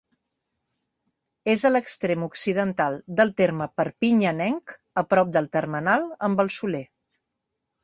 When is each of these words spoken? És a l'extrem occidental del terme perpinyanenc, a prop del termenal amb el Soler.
És 1.53 1.63
a 1.67 1.71
l'extrem 1.71 2.23
occidental 2.29 2.97
del 3.21 3.33
terme 3.43 3.69
perpinyanenc, 3.81 4.75
a 5.05 5.07
prop 5.13 5.31
del 5.39 5.53
termenal 5.59 6.11
amb 6.31 6.45
el 6.47 6.53
Soler. 6.59 6.85